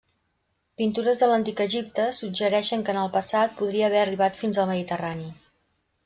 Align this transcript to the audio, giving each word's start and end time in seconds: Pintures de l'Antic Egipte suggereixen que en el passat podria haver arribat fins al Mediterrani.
Pintures 0.81 1.19
de 1.23 1.27
l'Antic 1.31 1.59
Egipte 1.65 2.05
suggereixen 2.19 2.85
que 2.87 2.95
en 2.97 2.99
el 3.01 3.11
passat 3.17 3.53
podria 3.59 3.89
haver 3.91 4.01
arribat 4.05 4.39
fins 4.39 4.59
al 4.63 4.71
Mediterrani. 4.71 5.29